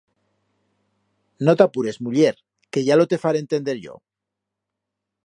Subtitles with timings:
[1.49, 2.33] No t'apures, muller,
[2.73, 3.99] que ya lo te faré entender yo.